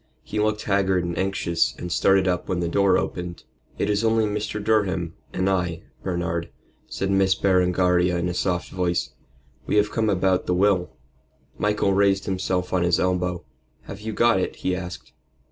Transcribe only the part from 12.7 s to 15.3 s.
on his elbow. "Have you got it?" he asked.